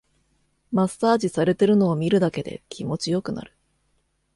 [0.71, 3.55] マッサージされてるのを見るだけで気持ちよくなる